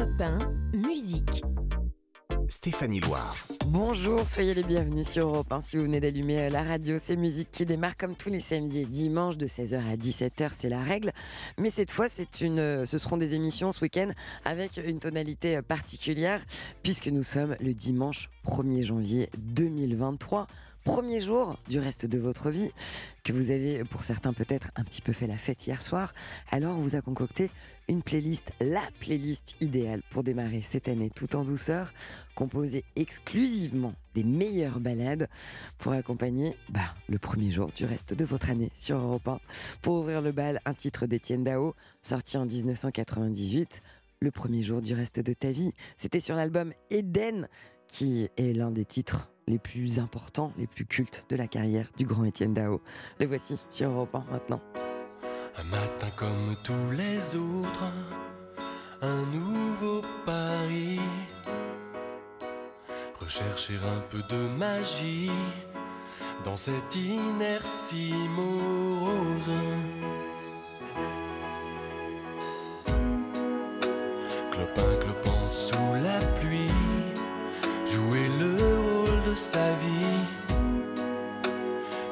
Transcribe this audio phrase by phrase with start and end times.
[0.00, 0.20] Europe
[0.72, 1.42] 1, musique.
[2.48, 3.36] Stéphanie Loire.
[3.66, 5.60] Bonjour, soyez les bienvenus sur Europe 1.
[5.60, 8.80] Si vous venez d'allumer euh, la radio, c'est musique qui démarre comme tous les samedis
[8.80, 11.12] et dimanches de 16h à 17h, c'est la règle.
[11.58, 14.08] Mais cette fois, c'est une, euh, ce seront des émissions ce week-end
[14.46, 16.40] avec une tonalité euh, particulière
[16.82, 20.46] puisque nous sommes le dimanche 1er janvier 2023
[20.84, 22.70] premier jour du reste de votre vie,
[23.22, 26.12] que vous avez pour certains peut-être un petit peu fait la fête hier soir,
[26.50, 27.50] alors on vous a concocté
[27.90, 31.92] une playlist, la playlist idéale pour démarrer cette année tout en douceur,
[32.36, 35.28] composée exclusivement des meilleures balades
[35.76, 39.40] pour accompagner bah, le premier jour du reste de votre année sur Europe 1.
[39.82, 43.82] Pour ouvrir le bal, un titre d'Étienne Dao, sorti en 1998,
[44.20, 45.72] le premier jour du reste de ta vie.
[45.96, 47.48] C'était sur l'album Eden,
[47.88, 52.06] qui est l'un des titres les plus importants, les plus cultes de la carrière du
[52.06, 52.80] grand Étienne Dao.
[53.18, 54.60] Le voici sur Europe 1 maintenant.
[55.58, 57.84] Un matin comme tous les autres,
[59.02, 61.00] un nouveau pari.
[63.20, 65.30] Rechercher un peu de magie
[66.44, 69.50] dans cette inertie morose.
[74.50, 76.70] Clopin, clopin sous la pluie,
[77.84, 80.26] jouer le rôle de sa vie.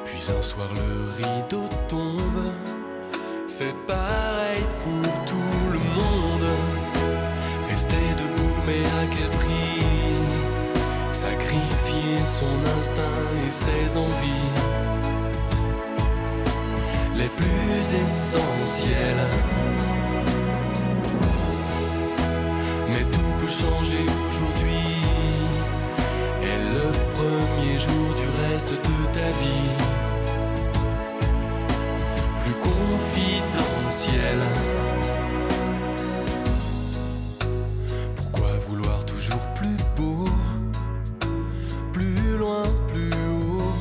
[0.05, 2.51] Puis un soir le rideau tombe,
[3.59, 6.49] c'est pareil pour tout le monde.
[7.67, 9.83] Rester debout, mais à quel prix?
[11.09, 14.51] Sacrifier son instinct et ses envies
[17.17, 19.27] les plus essentielles.
[22.91, 24.87] Mais tout peut changer aujourd'hui.
[26.49, 26.87] Et le
[27.17, 29.71] premier jour du reste de ta vie,
[33.19, 34.39] confidentiel.
[38.15, 40.27] Pourquoi vouloir toujours plus beau,
[41.93, 43.73] plus loin, plus haut,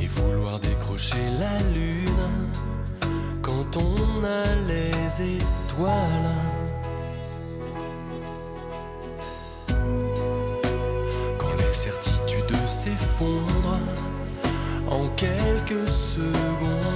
[0.00, 2.28] et vouloir décrocher la lune
[3.42, 6.34] quand on a les étoiles?
[11.38, 13.80] Quand les certitudes s'effondrent
[14.90, 16.87] en quelques secondes,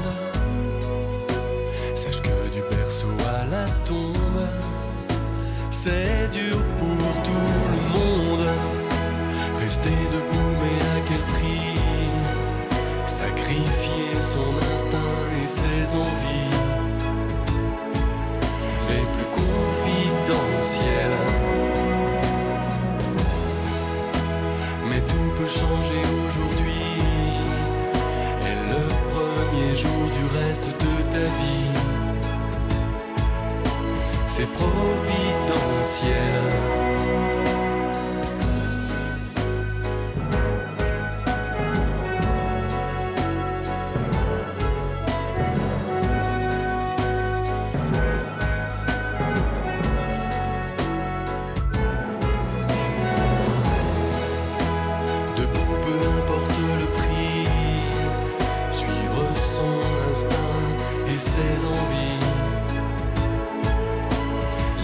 [61.42, 62.20] et ses envies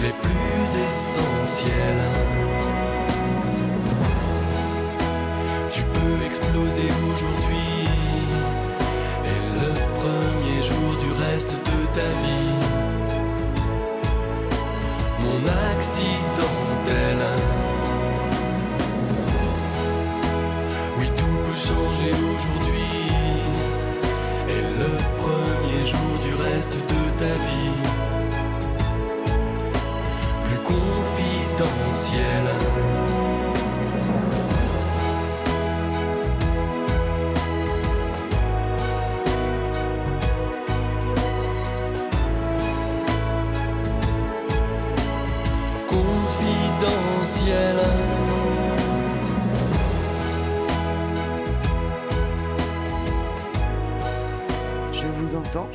[0.01, 2.78] les plus essentielles.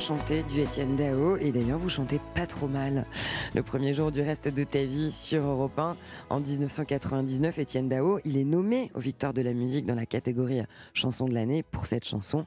[0.05, 3.07] Chanter du Étienne Dao et d'ailleurs vous chantez pas trop mal.
[3.55, 5.95] Le premier jour du reste de ta vie sur Europe 1
[6.29, 10.61] en 1999, Étienne Dao, il est nommé aux Victoires de la musique dans la catégorie
[10.93, 12.45] chanson de l'année pour cette chanson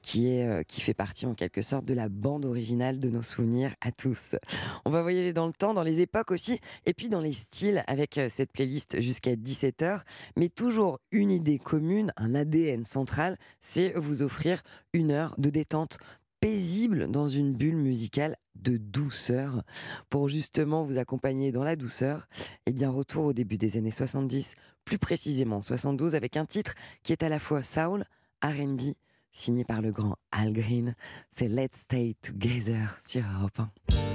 [0.00, 3.22] qui est euh, qui fait partie en quelque sorte de la bande originale de nos
[3.22, 4.36] souvenirs à tous.
[4.84, 7.82] On va voyager dans le temps, dans les époques aussi et puis dans les styles
[7.88, 10.02] avec euh, cette playlist jusqu'à 17h,
[10.36, 14.62] mais toujours une idée commune, un ADN central, c'est vous offrir
[14.92, 15.98] une heure de détente
[16.42, 19.62] paisible dans une bulle musicale de douceur
[20.10, 22.26] pour justement vous accompagner dans la douceur.
[22.66, 26.74] Et bien retour au début des années 70, plus précisément 72 avec un titre
[27.04, 28.04] qui est à la fois soul,
[28.42, 28.94] R&B,
[29.30, 30.96] signé par le grand Al Green.
[31.32, 34.11] C'est Let's Stay Together sur Europe 1.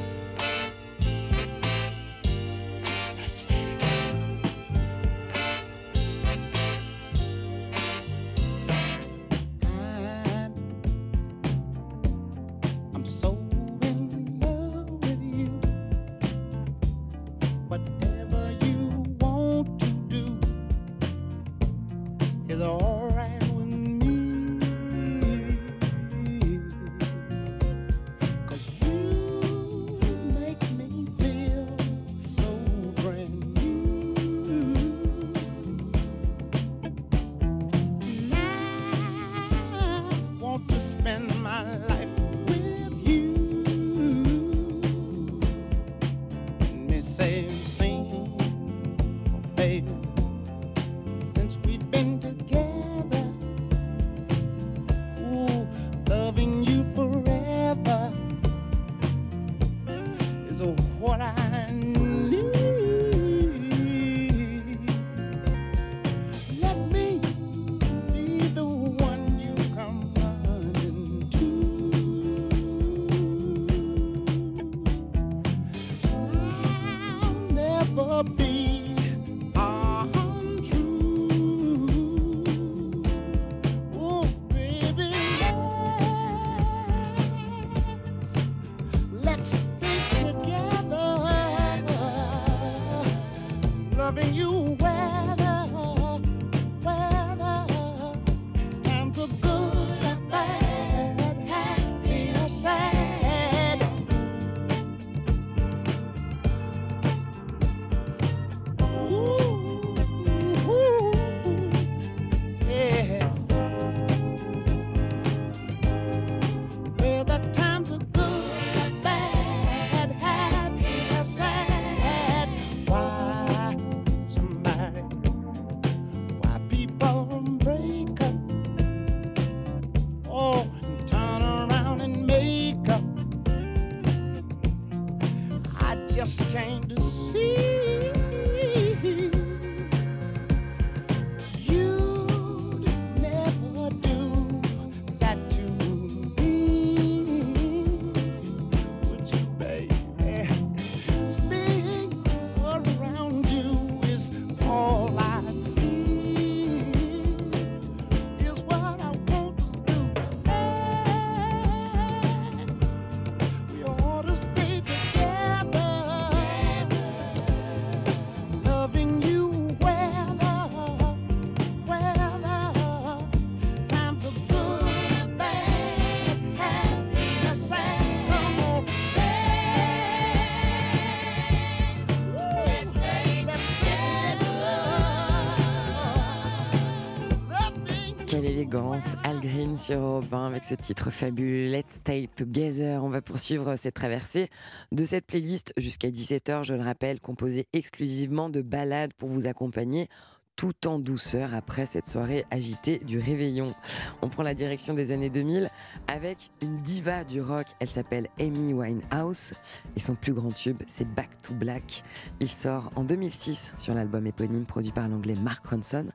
[189.23, 193.01] Al Green sur Europe avec ce titre fabuleux Let's Stay Together.
[193.01, 194.49] On va poursuivre cette traversée
[194.91, 200.09] de cette playlist jusqu'à 17h, je le rappelle, composée exclusivement de ballades pour vous accompagner
[200.57, 203.73] tout en douceur après cette soirée agitée du réveillon.
[204.21, 205.69] On prend la direction des années 2000
[206.09, 209.53] avec une diva du rock, elle s'appelle Amy Winehouse
[209.95, 212.03] et son plus grand tube c'est Back to Black.
[212.41, 216.07] Il sort en 2006 sur l'album éponyme produit par l'anglais Mark Ronson.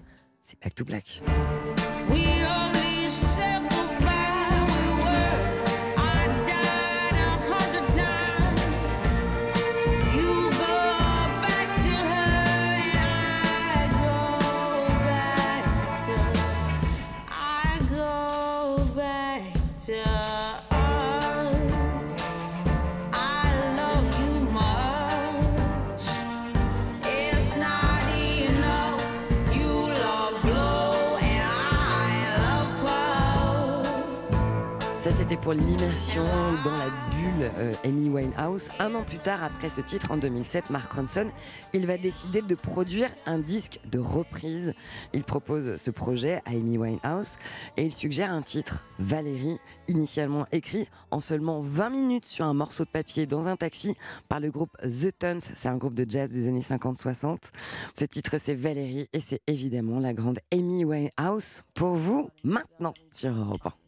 [0.42, 1.22] C'est Back to Black.
[2.10, 3.61] We only say.
[35.12, 36.24] C'était pour l'immersion
[36.64, 38.70] dans la bulle euh, Amy Winehouse.
[38.78, 41.28] Un an plus tard, après ce titre, en 2007, Mark Ronson,
[41.74, 44.72] il va décider de produire un disque de reprise.
[45.12, 47.36] Il propose ce projet à Amy Winehouse
[47.76, 52.84] et il suggère un titre, Valérie, initialement écrit en seulement 20 minutes sur un morceau
[52.84, 53.96] de papier dans un taxi
[54.28, 55.38] par le groupe The Tons.
[55.54, 57.36] C'est un groupe de jazz des années 50-60.
[57.96, 63.30] Ce titre, c'est Valérie et c'est évidemment la grande Amy Winehouse pour vous maintenant sur
[63.30, 63.81] Europe 1.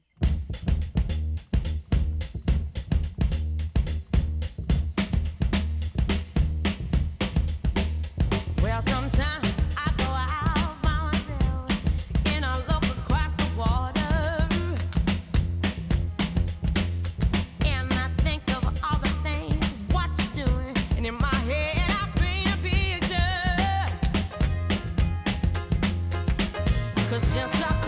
[27.15, 27.84] consciência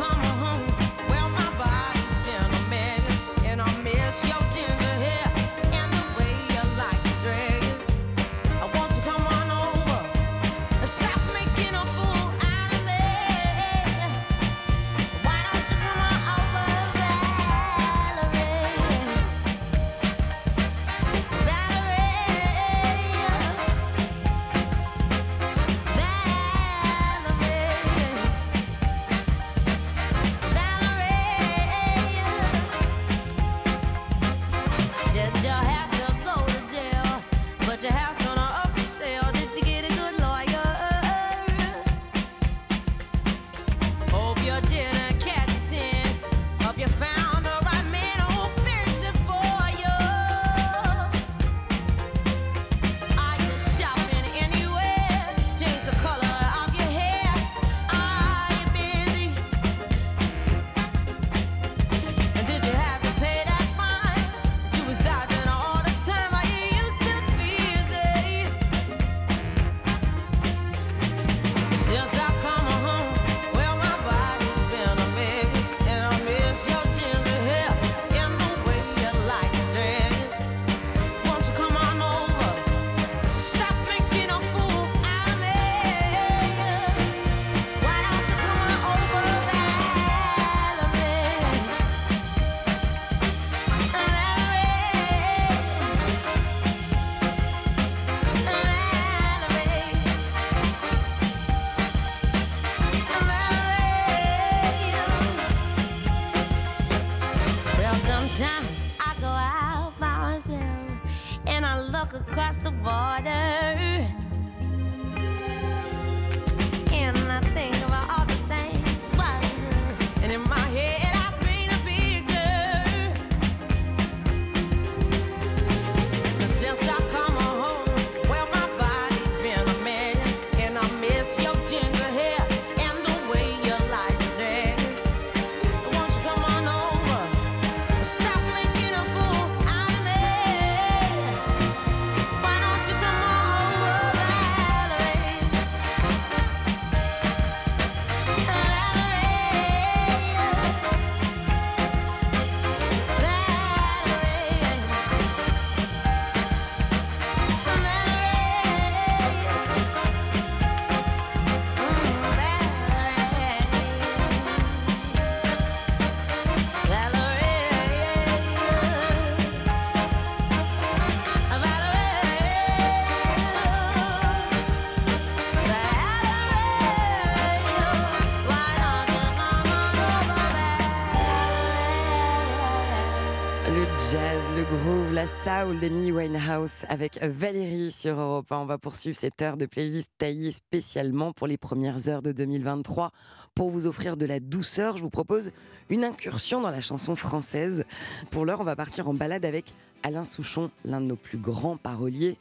[185.47, 188.57] Soul d'Amy Winehouse avec Valérie sur Europe 1.
[188.59, 193.13] On va poursuivre cette heure de playlist taillée spécialement pour les premières heures de 2023.
[193.55, 195.53] Pour vous offrir de la douceur, je vous propose
[195.89, 197.85] une incursion dans la chanson française.
[198.33, 199.73] Pour l'heure, on va partir en balade avec
[200.03, 202.39] Alain Souchon, l'un de nos plus grands paroliers.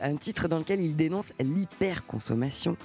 [0.00, 2.78] Un titre dans lequel il dénonce l'hyperconsommation.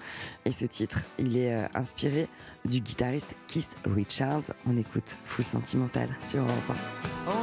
[0.44, 2.28] Et ce titre, il est euh, inspiré
[2.66, 4.52] du guitariste Keith Richards.
[4.68, 6.78] On écoute Full Sentimental sur Europe
[7.30, 7.41] 1.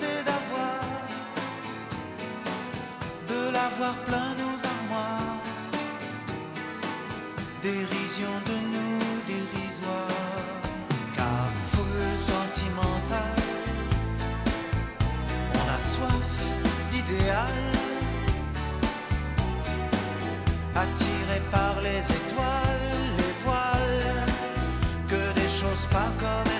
[0.00, 0.80] C'est d'avoir,
[3.32, 5.42] de l'avoir plein nos armoires,
[7.62, 9.02] dérision de nous
[9.32, 10.30] dérisoire
[12.16, 13.36] sentimental.
[15.58, 16.32] On a soif
[16.90, 17.58] d'idéal,
[20.84, 22.86] attiré par les étoiles,
[23.20, 24.26] les voiles,
[25.08, 26.59] que des choses pas commerciales.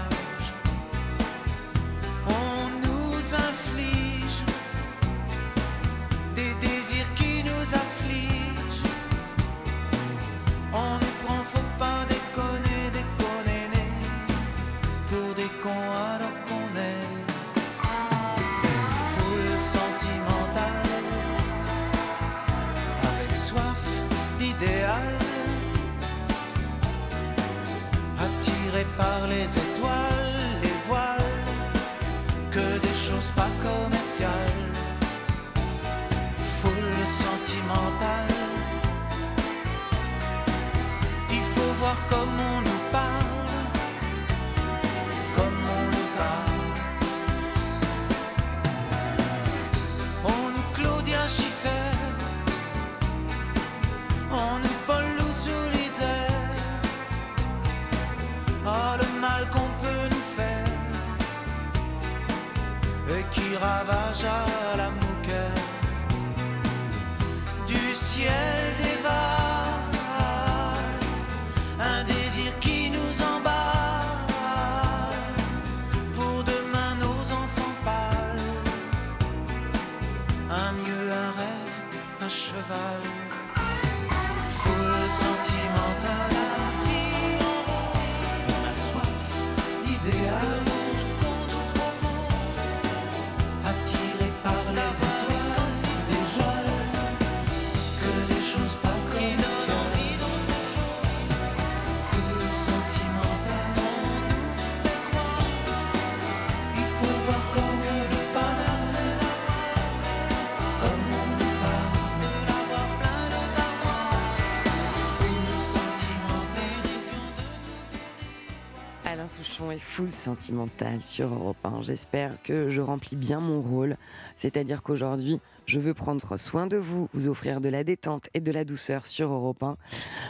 [119.31, 121.83] Souchon est full sentimental sur Europe 1.
[121.83, 123.95] J'espère que je remplis bien mon rôle.
[124.35, 128.51] C'est-à-dire qu'aujourd'hui, je veux prendre soin de vous, vous offrir de la détente et de
[128.51, 129.77] la douceur sur Europe 1.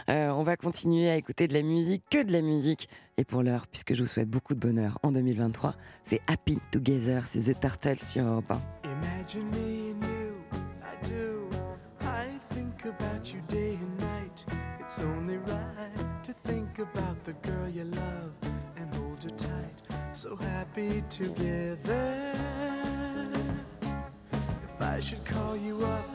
[0.08, 2.88] Euh, on va continuer à écouter de la musique, que de la musique.
[3.16, 7.26] Et pour l'heure, puisque je vous souhaite beaucoup de bonheur en 2023, c'est Happy Together,
[7.26, 8.60] c'est The Turtles sur Europe 1.
[8.84, 10.34] Imagine me and you,
[10.80, 11.48] I do.
[12.02, 14.46] I think about you day and night.
[14.78, 18.11] It's only right to think about the girl you love
[20.22, 22.32] So happy together.
[23.82, 26.08] If I should call you up,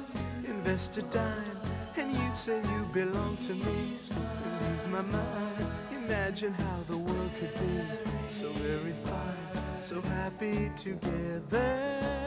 [0.45, 1.59] invest a dime,
[1.97, 5.67] and you say you belong to me, you lose my mind.
[5.91, 7.81] Imagine how the world could be
[8.29, 12.26] so very fine, so happy together.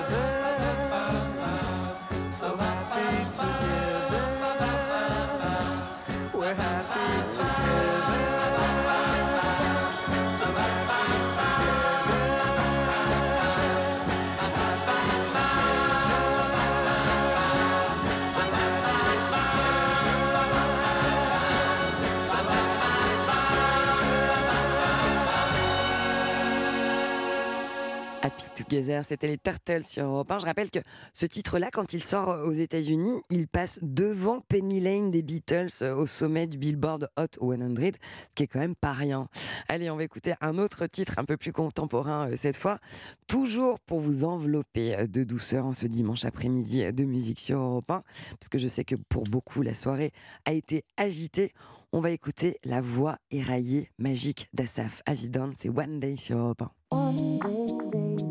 [28.55, 30.39] Together, c'était les Turtles sur Europe 1.
[30.39, 30.79] Je rappelle que
[31.13, 35.95] ce titre-là, quand il sort aux États-Unis, il passe devant Penny Lane des Beatles euh,
[35.95, 37.91] au sommet du Billboard Hot 100, ce
[38.35, 39.27] qui est quand même pas rien.
[39.67, 42.79] Allez, on va écouter un autre titre un peu plus contemporain euh, cette fois,
[43.27, 47.89] toujours pour vous envelopper euh, de douceur en ce dimanche après-midi de musique sur Europe
[47.89, 48.03] 1,
[48.39, 50.11] parce que je sais que pour beaucoup la soirée
[50.45, 51.53] a été agitée.
[51.93, 56.71] On va écouter la voix éraillée magique d'Asaf Avidan, c'est One Day sur Europe 1.
[56.93, 58.30] One day,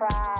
[0.00, 0.39] cry.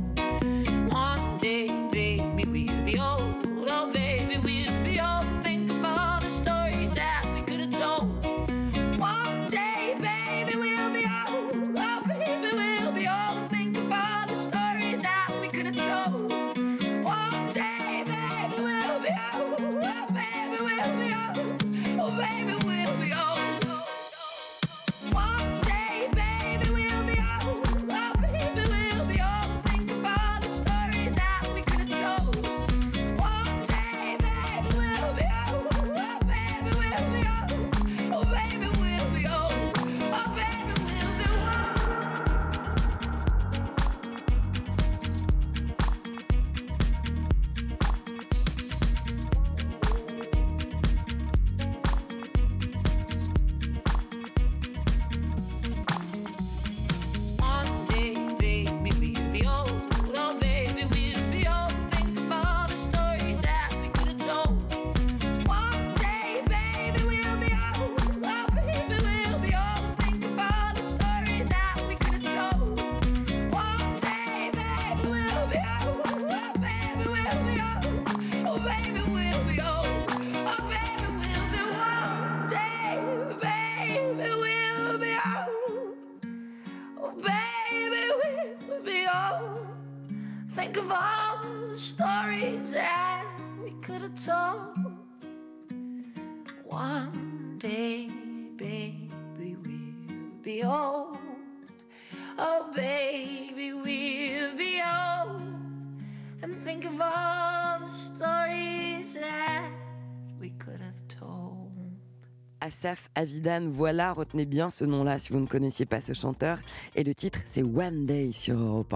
[112.61, 113.67] Asaf Avidan.
[113.69, 116.59] Voilà, retenez bien ce nom-là si vous ne connaissiez pas ce chanteur.
[116.95, 118.95] Et le titre, c'est One Day sur Europe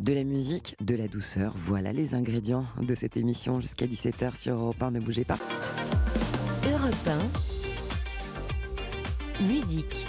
[0.00, 4.54] De la musique, de la douceur, voilà les ingrédients de cette émission jusqu'à 17h sur
[4.54, 4.90] Europe 1.
[4.90, 5.38] Ne bougez pas.
[6.70, 6.94] Europe
[9.40, 9.44] 1.
[9.44, 10.08] Musique.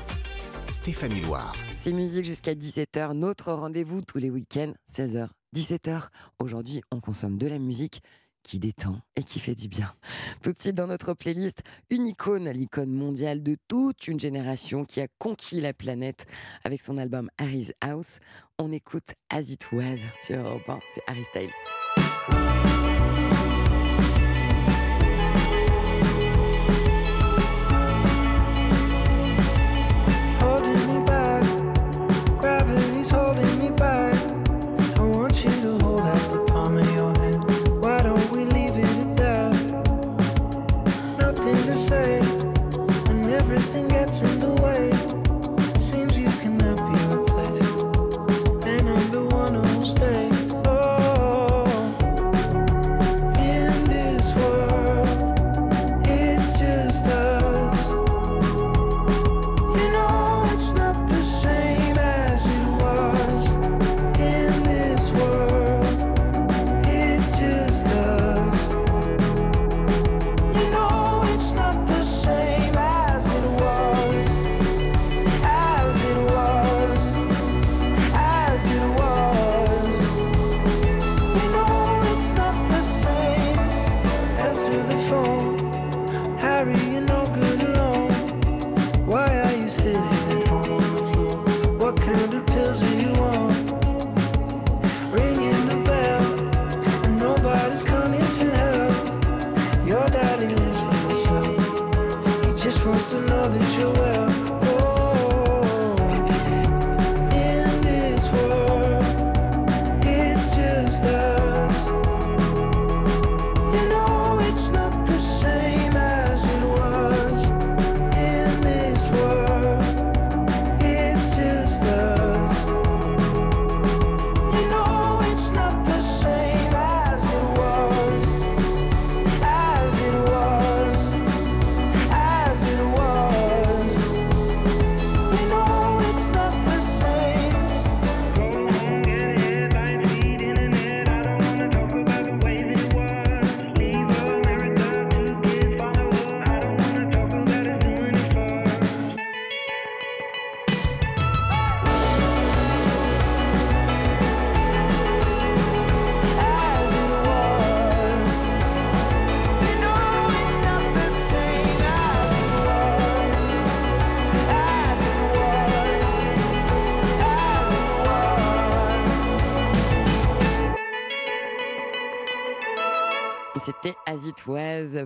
[0.71, 1.56] Stéphanie Loire.
[1.73, 3.13] C'est musique jusqu'à 17h.
[3.13, 6.10] Notre rendez-vous tous les week-ends, 16h, 17h.
[6.39, 8.02] Aujourd'hui, on consomme de la musique
[8.43, 9.93] qui détend et qui fait du bien.
[10.41, 15.02] Tout de suite dans notre playlist, une icône, l'icône mondiale de toute une génération qui
[15.02, 16.25] a conquis la planète
[16.63, 18.19] avec son album Harry's House.
[18.58, 21.88] On écoute As It Was c'est Harry Styles.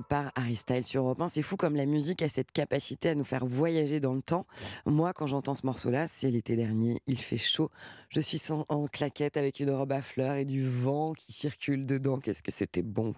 [0.08, 1.30] Par Harry sur Europe 1.
[1.30, 4.46] C'est fou comme la musique a cette capacité à nous faire voyager dans le temps.
[4.86, 7.72] Moi, quand j'entends ce morceau-là, c'est l'été dernier, il fait chaud.
[8.10, 12.20] Je suis en, claquette avec une robe à fleurs et du vent qui circule dedans.
[12.20, 13.16] Qu'est-ce que c'était bon.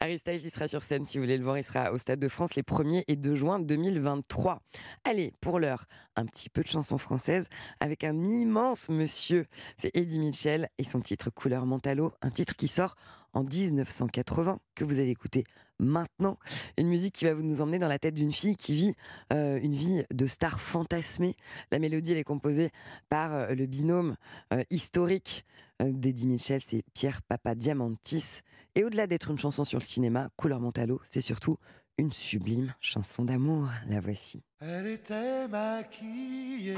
[0.00, 1.58] Harry Styles, il sera sur scène si vous voulez le voir.
[1.58, 4.60] Il sera au Stade de France les 1er et 2 juin 2023.
[5.04, 5.84] Allez, pour l'heure,
[6.16, 9.46] un petit peu de chansons françaises avec un immense monsieur.
[9.76, 12.96] C'est Eddie Mitchell et son titre Couleur Mentalo, un titre qui sort
[13.32, 15.44] en 1980 que vous allez écouter
[15.78, 16.38] maintenant.
[16.76, 18.94] Une musique qui va vous nous emmener dans la tête d'une fille qui vit
[19.32, 21.34] euh, une vie de star fantasmée.
[21.70, 22.70] La mélodie, elle est composée
[23.08, 24.16] par euh, le binôme
[24.52, 25.44] euh, historique
[25.80, 28.40] d'Eddie Mitchell, c'est Pierre Papa Diamantis.
[28.74, 31.56] Et au-delà d'être une chanson sur le cinéma, Couleur Mentalo, c'est surtout
[31.98, 33.68] une sublime chanson d'amour.
[33.86, 34.42] La voici.
[34.60, 36.74] Elle était maquillée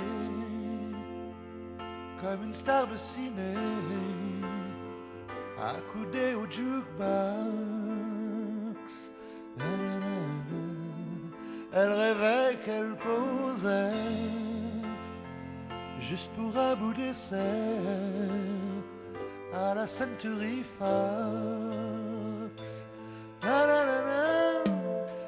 [2.20, 3.54] comme une star de ciné,
[6.34, 7.89] au.
[11.72, 13.90] Elle rêvait qu'elle causait
[16.00, 17.36] juste pour un bout d'essai
[19.54, 21.76] à la Century Fox.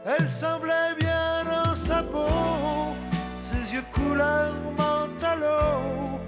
[0.05, 2.27] Elle semblait bien dans sa peau,
[3.41, 6.19] ses yeux couleur mentalo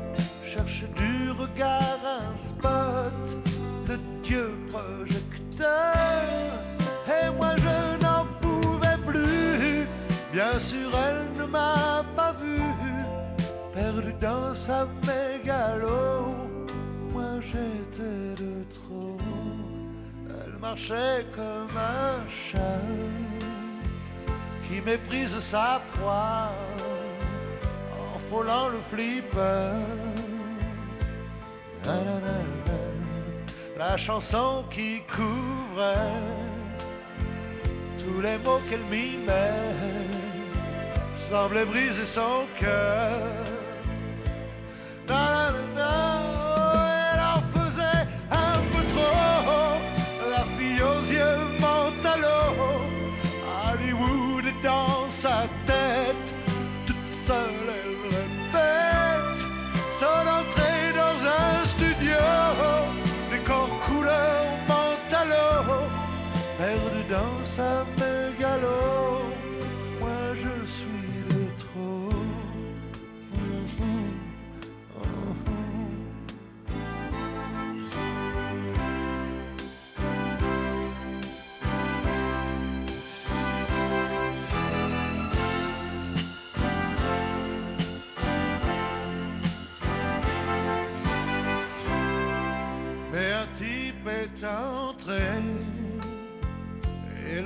[0.55, 3.13] cherche du regard un spot
[3.89, 5.75] de Dieu projecteur.
[10.55, 12.61] Bien sûr elle ne m'a pas vu,
[13.73, 16.27] perdu dans sa mégalo.
[17.13, 19.17] Moi j'étais de trop,
[20.29, 22.87] elle marchait comme un chat
[24.65, 26.53] qui méprise sa proie
[28.15, 29.73] en frôlant le flipper.
[31.85, 31.99] La,
[33.77, 36.23] la, chanson qui couvrait
[37.99, 40.14] tous les mots qu'elle mimait
[41.31, 43.64] semblait briser son cœur.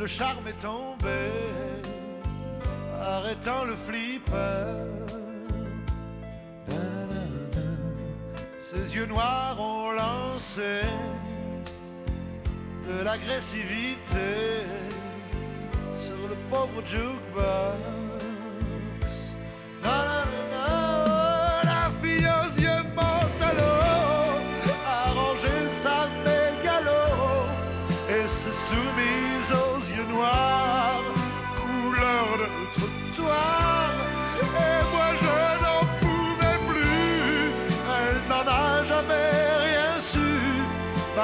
[0.09, 1.31] Charme est tombé,
[3.01, 4.89] arrêtant le flipper.
[8.59, 10.83] Ses yeux noirs ont lancé
[12.89, 14.65] de l'agressivité
[15.99, 17.98] sur le pauvre jukebox.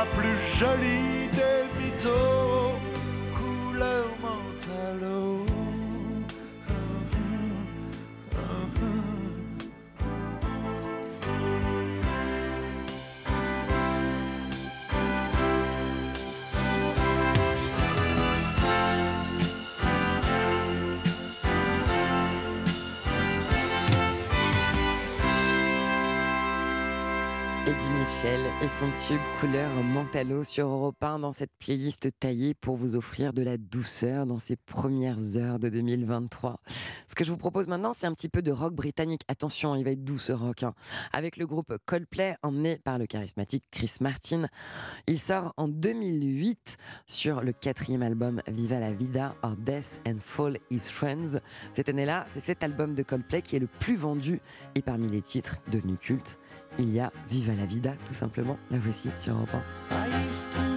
[0.05, 2.54] La plus jolie des mythos,
[28.27, 33.35] Et son tube couleur Mentalo sur Europe 1 dans cette playlist taillée pour vous offrir
[33.35, 36.59] de la douceur dans ces premières heures de 2023.
[37.07, 39.21] Ce que je vous propose maintenant, c'est un petit peu de rock britannique.
[39.29, 40.63] Attention, il va être doux ce rock.
[40.63, 40.73] hein.
[41.13, 44.47] Avec le groupe Coldplay, emmené par le charismatique Chris Martin.
[45.07, 50.59] Il sort en 2008 sur le quatrième album Viva la Vida or Death and Fall
[50.71, 51.41] His Friends.
[51.75, 54.41] Cette année-là, c'est cet album de Coldplay qui est le plus vendu
[54.75, 56.39] et parmi les titres devenus cultes,
[56.79, 58.59] il y a Viva la Vida, tout simplement.
[58.71, 59.51] La voici sur Europe
[59.91, 60.74] 1.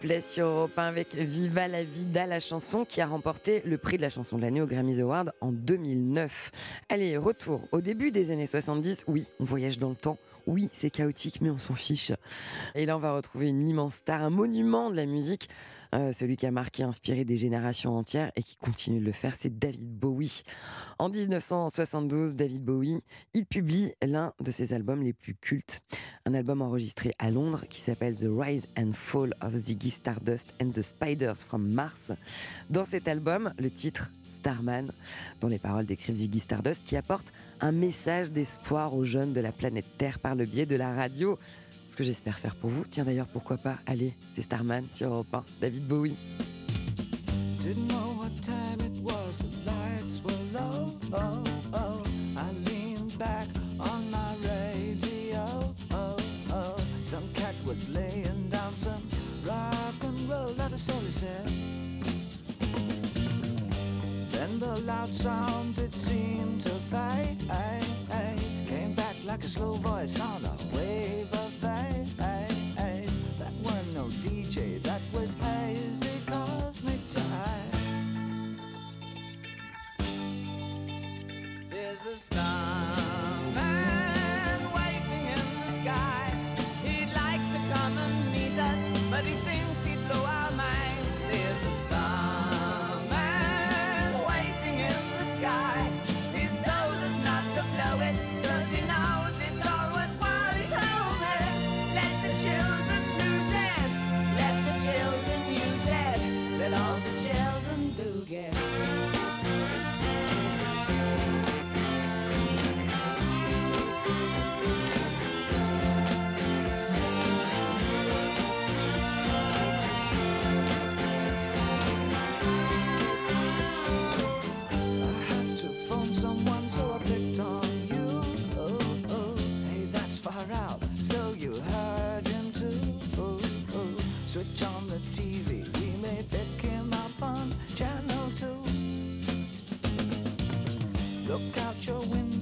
[0.00, 3.96] Coldplay sur Europe 1 avec Viva la Vida, la chanson qui a remporté le prix
[3.96, 6.52] de la chanson de l'année au Grammys Award en 2009.
[6.88, 9.04] Allez, retour au début des années 70.
[9.08, 10.18] Oui, on voyage dans le temps.
[10.46, 12.12] Oui, c'est chaotique, mais on s'en fiche.
[12.74, 15.48] Et là, on va retrouver une immense star, un monument de la musique.
[15.94, 19.34] Euh, celui qui a marqué, inspiré des générations entières et qui continue de le faire,
[19.34, 20.42] c'est David Bowie.
[20.98, 23.00] En 1972, David Bowie,
[23.34, 25.80] il publie l'un de ses albums les plus cultes.
[26.26, 30.70] Un album enregistré à Londres qui s'appelle The Rise and Fall of Ziggy Stardust and
[30.70, 32.12] the Spiders from Mars.
[32.68, 34.92] Dans cet album, le titre Starman,
[35.40, 39.52] dont les paroles décrivent Ziggy Stardust, qui apporte un message d'espoir aux jeunes de la
[39.52, 41.36] planète Terre par le biais de la radio.
[41.90, 42.84] Ce que j'espère faire pour vous.
[42.88, 46.14] Tiens d'ailleurs, pourquoi pas Allez, c'est Starman sur Europe 1, David Bowie.
[47.60, 50.86] Didn't know what time it was, the lights were low.
[51.12, 51.42] Oh,
[51.74, 52.02] oh.
[52.36, 53.48] I leaned back
[53.80, 55.44] on my radio.
[55.92, 56.16] Oh,
[56.52, 56.76] oh.
[57.04, 59.02] Some cat was laying down some
[59.44, 61.46] rock and roll, that is all he said.
[64.30, 67.50] Then the loud sound it seemed to fade.
[68.68, 70.49] Came back like a slow voice on a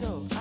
[0.00, 0.37] window,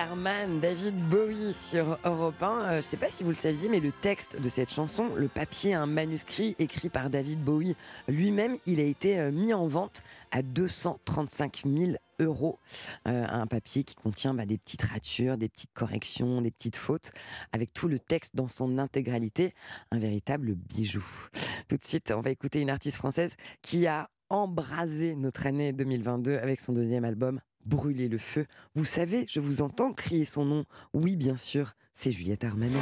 [0.00, 2.46] Starman, David Bowie sur Europe 1.
[2.46, 5.10] Euh, je ne sais pas si vous le saviez, mais le texte de cette chanson,
[5.14, 7.76] le papier, un manuscrit écrit par David Bowie
[8.08, 12.58] lui-même, il a été euh, mis en vente à 235 000 euros.
[13.08, 17.10] Euh, un papier qui contient bah, des petites ratures, des petites corrections, des petites fautes,
[17.52, 19.52] avec tout le texte dans son intégralité.
[19.90, 21.04] Un véritable bijou.
[21.68, 26.38] Tout de suite, on va écouter une artiste française qui a embrasé notre année 2022
[26.38, 28.46] avec son deuxième album Brûler le feu.
[28.74, 30.64] Vous savez, je vous entends crier son nom.
[30.92, 32.80] Oui, bien sûr, c'est Juliette Armanet.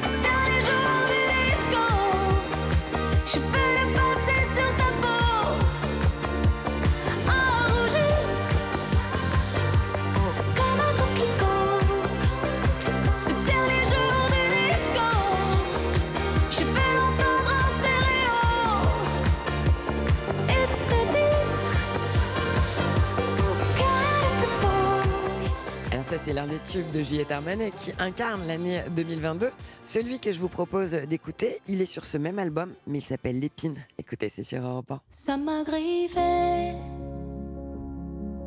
[26.08, 29.50] Ça, c'est l'un des tubes de Juliette Armanet qui incarne l'année 2022.
[29.84, 33.38] Celui que je vous propose d'écouter, il est sur ce même album, mais il s'appelle
[33.38, 33.76] L'épine.
[33.98, 35.00] Écoutez, c'est sur Europe 1.
[35.10, 36.72] Ça m'a griffé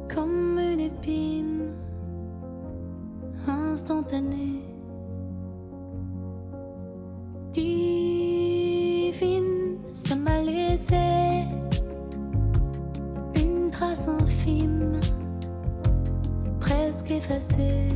[0.10, 1.76] comme une épine
[3.48, 4.62] instantanée,
[7.52, 8.58] divine.
[9.94, 10.96] Ça m'a laissé
[14.08, 15.00] infime,
[16.72, 17.90] presque effacé,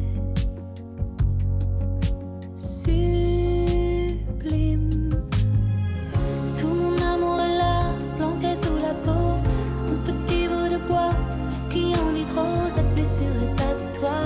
[2.55, 3.95] sublime.
[6.59, 7.76] Tout mon amour est là,
[8.17, 9.26] planqué sous la peau,
[9.91, 11.15] un petit bout de bois
[11.69, 14.19] qui en dit trop, cette blessure est à toi.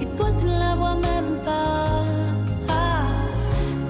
[0.00, 2.04] Et toi tu ne la vois même pas.
[2.68, 3.06] Ah,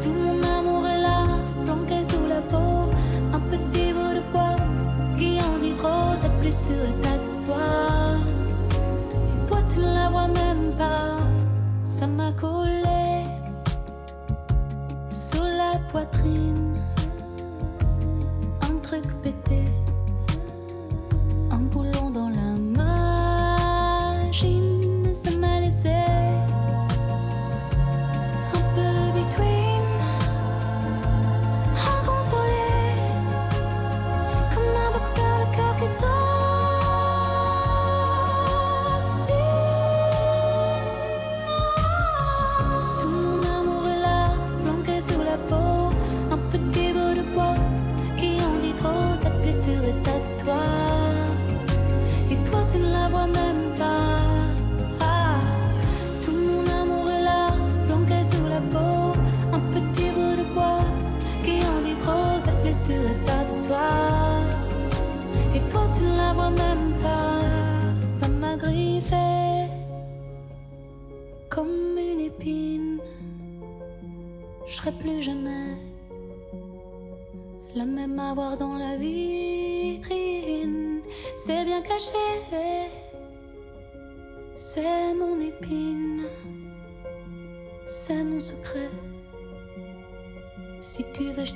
[0.03, 1.21] tout mon amour est là,
[1.65, 2.91] planqué sous la peau,
[3.33, 4.57] un petit bout de bois
[5.19, 8.28] qui en dit trop, cette blessure est à toi.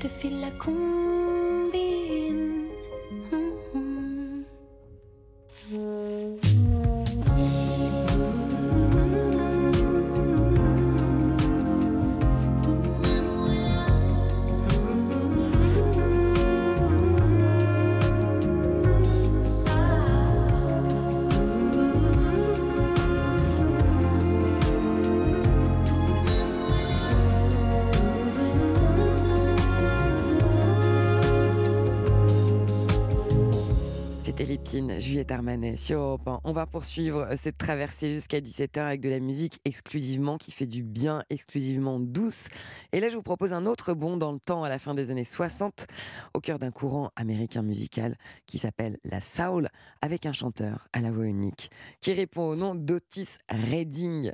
[0.03, 1.11] Te file la combine.
[34.70, 36.40] Juliette Armanet sur Europe 1.
[36.44, 40.82] On va poursuivre cette traversée jusqu'à 17h avec de la musique exclusivement qui fait du
[40.82, 42.48] bien, exclusivement douce.
[42.92, 45.10] Et là, je vous propose un autre bond dans le temps à la fin des
[45.10, 45.86] années 60,
[46.32, 49.68] au cœur d'un courant américain musical qui s'appelle la soul,
[50.00, 54.32] avec un chanteur à la voix unique qui répond au nom d'Otis Redding.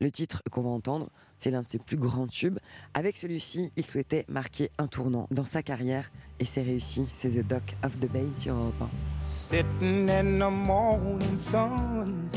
[0.00, 2.58] Le titre qu'on va entendre, c'est l'un de ses plus grands tubes.
[2.94, 6.10] Avec celui-ci, il souhaitait marquer un tournant dans sa carrière
[6.40, 7.06] et c'est réussi.
[7.12, 8.88] C'est The Dock of the Bay sur Europe 1.
[9.24, 12.28] Sitting in the morning sun.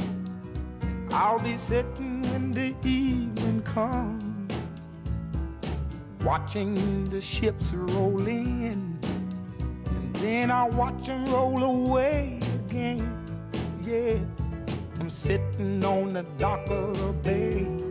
[1.12, 4.22] I'll be sitting when the evening comes.
[6.24, 8.97] Watching the ships roll in.
[9.88, 13.20] And then I watch them roll away again.
[13.84, 14.20] Yeah.
[14.99, 17.90] I'm sitting on the dock of the bay.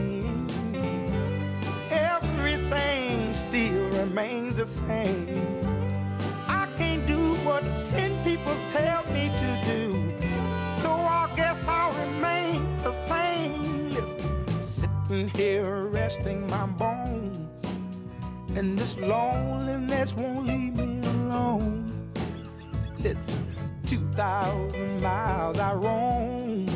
[4.11, 5.39] Remains the same.
[6.45, 10.13] I can't do what ten people tell me to do.
[10.79, 13.89] So I guess I'll remain the same.
[13.93, 17.37] Listen, sitting here resting my bones.
[18.57, 22.11] And this loneliness won't leave me alone.
[22.99, 23.55] Listen,
[23.85, 26.67] 2,000 miles I roam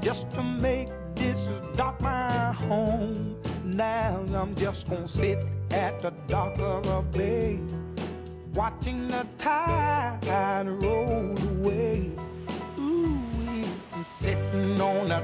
[0.00, 3.36] just to make this dock my home.
[3.66, 5.38] Now I'm just gonna sit
[5.72, 7.58] at the dock of a bay,
[8.54, 12.10] watching the tide roll away.
[12.78, 13.18] Ooh,
[13.92, 15.22] I'm sitting on a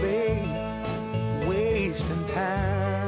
[0.00, 2.99] bay, wasting time.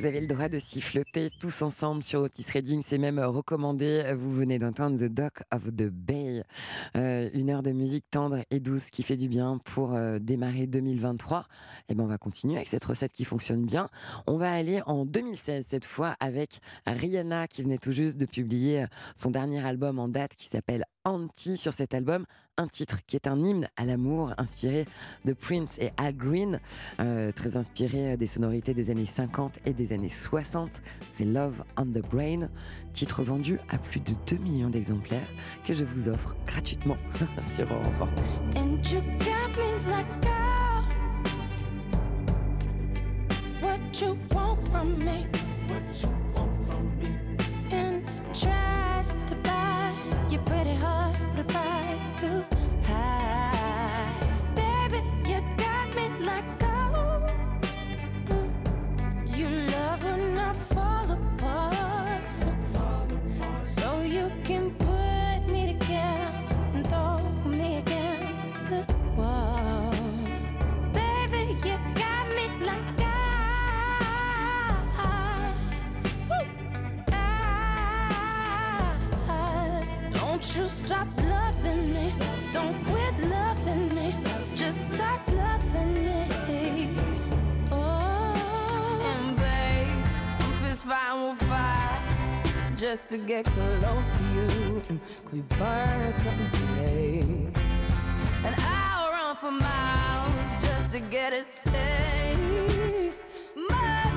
[0.00, 4.14] Vous avez le droit de siffloter tous ensemble sur Otis Redding, c'est même recommandé.
[4.16, 6.42] Vous venez d'entendre The Dock of the Bay,
[6.96, 10.66] Euh, une heure de musique tendre et douce qui fait du bien pour euh, démarrer
[10.66, 11.44] 2023.
[11.88, 13.90] Et ben on va continuer avec cette recette qui fonctionne bien.
[14.26, 18.86] On va aller en 2016 cette fois avec Rihanna qui venait tout juste de publier
[19.14, 22.26] son dernier album en date qui s'appelle Anti sur cet album,
[22.58, 24.84] un titre qui est un hymne à l'amour inspiré
[25.24, 26.60] de Prince et Al Green,
[27.00, 30.82] euh, très inspiré des sonorités des années 50 et des années 60.
[31.10, 32.50] C'est Love on the Brain,
[32.92, 35.28] titre vendu à plus de 2 millions d'exemplaires
[35.64, 36.98] que je vous offre gratuitement
[37.42, 38.20] sur Europe
[38.54, 38.60] 1.
[38.60, 40.84] And you got me like, girl,
[43.62, 45.26] what you want from me?
[45.66, 47.08] What you want from me?
[47.72, 48.02] And
[48.34, 48.69] try
[80.56, 82.12] you stop loving me.
[82.52, 84.14] Don't quit loving me.
[84.56, 86.88] Just stop loving me.
[87.70, 90.04] Oh, and babe,
[90.40, 94.80] I'm fist fighting with fire just to get close to you.
[95.24, 97.20] Could we burn something today?
[98.44, 103.24] And I'll run for miles just to get a taste.
[103.54, 104.09] Must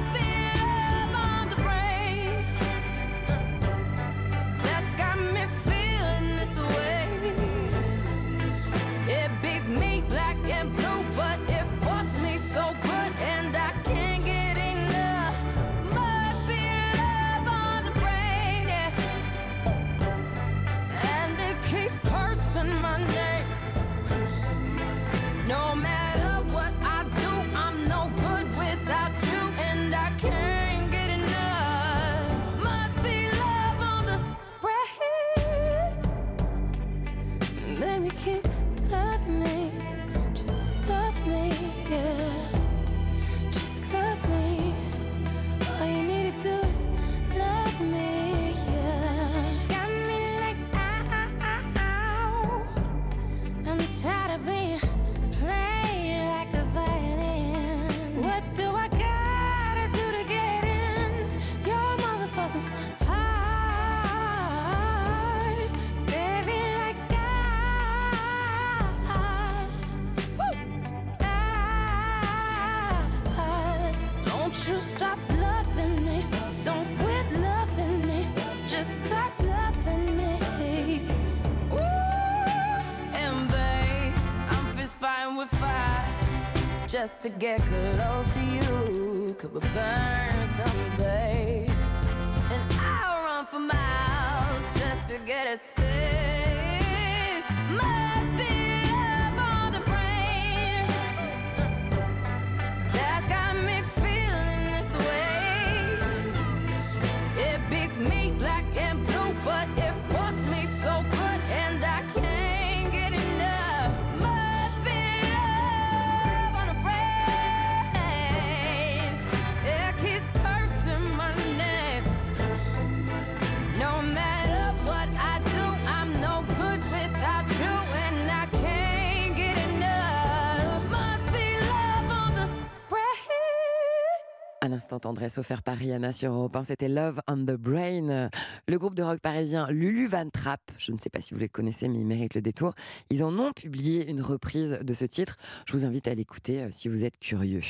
[134.83, 138.29] instant tendresse offert par Rihanna sur Europe 1, c'était Love on the Brain.
[138.67, 141.47] Le groupe de rock parisien Lulu Van Trapp, je ne sais pas si vous les
[141.47, 142.73] connaissez, mais ils méritent le détour.
[143.09, 145.37] Ils en ont publié une reprise de ce titre.
[145.67, 147.61] Je vous invite à l'écouter euh, si vous êtes curieux.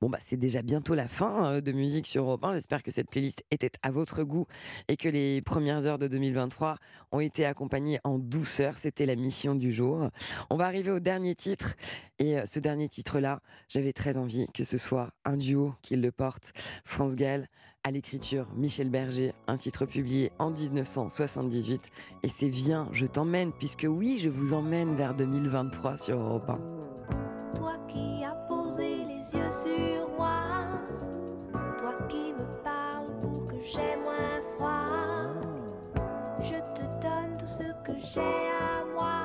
[0.00, 2.54] Bon, bah, c'est déjà bientôt la fin euh, de musique sur Europe 1.
[2.54, 4.46] J'espère que cette playlist était à votre goût
[4.88, 6.78] et que les premières heures de 2023
[7.12, 8.78] ont été accompagnées en douceur.
[8.78, 10.10] C'était la mission du jour.
[10.50, 11.76] On va arriver au dernier titre.
[12.18, 16.10] Et euh, ce dernier titre-là, j'avais très envie que ce soit un duo qui le
[16.10, 16.47] porte
[16.84, 17.48] France Gall,
[17.84, 21.90] à l'écriture, Michel Berger, un titre publié en 1978.
[22.22, 26.58] Et c'est Viens, je t'emmène, puisque oui, je vous emmène vers 2023 sur Europe 1.
[27.56, 30.82] Toi qui as posé les yeux sur moi,
[31.78, 35.40] toi qui me parles pour que j'ai moins froid,
[36.40, 39.17] je te donne tout ce que j'ai à moi,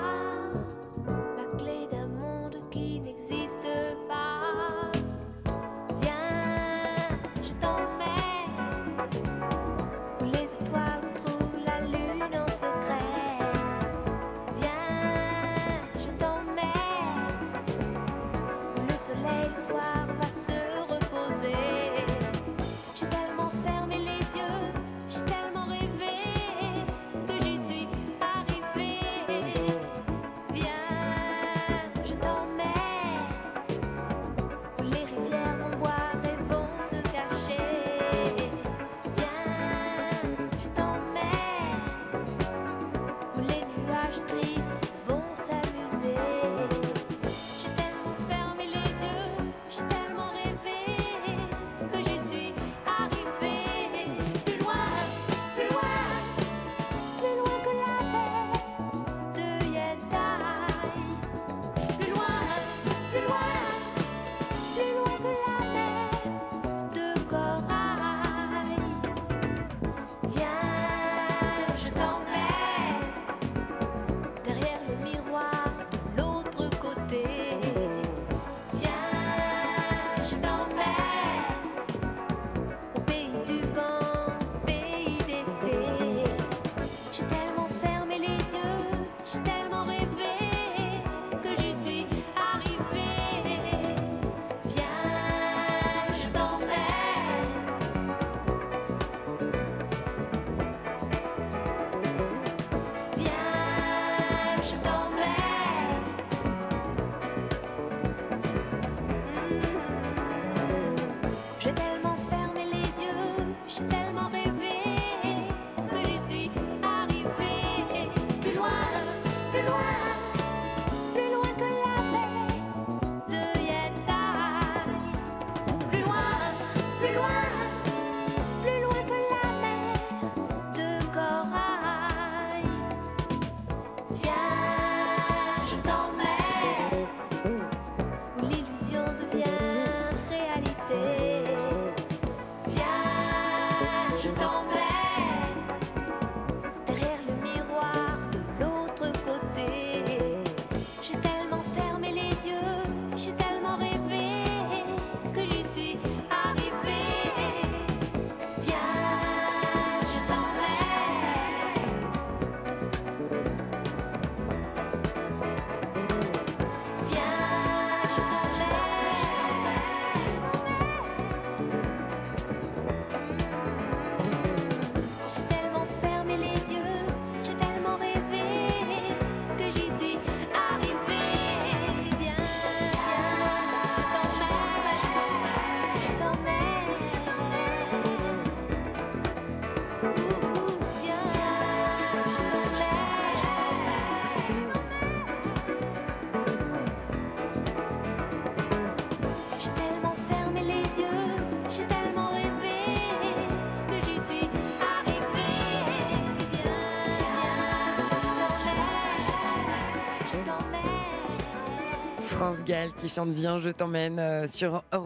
[212.99, 215.02] Qui chante Viens, je t'emmène euh, sur Europe 1.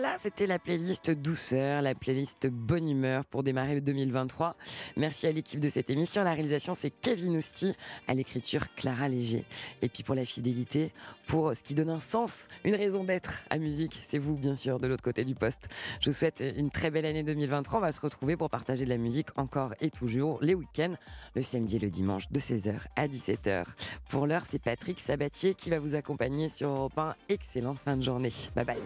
[0.00, 4.54] Voilà, c'était la playlist douceur, la playlist bonne humeur pour démarrer 2023.
[4.96, 6.22] Merci à l'équipe de cette émission.
[6.22, 7.74] La réalisation, c'est Kevin Ousti.
[8.06, 9.44] À l'écriture, Clara Léger.
[9.82, 10.92] Et puis pour la fidélité,
[11.26, 14.78] pour ce qui donne un sens, une raison d'être à musique, c'est vous, bien sûr,
[14.78, 15.66] de l'autre côté du poste.
[16.00, 17.80] Je vous souhaite une très belle année 2023.
[17.80, 20.94] On va se retrouver pour partager de la musique encore et toujours les week-ends,
[21.34, 23.64] le samedi et le dimanche de 16h à 17h.
[24.10, 27.16] Pour l'heure, c'est Patrick Sabatier qui va vous accompagner sur Europe 1.
[27.30, 28.30] Excellente fin de journée.
[28.54, 28.78] Bye bye.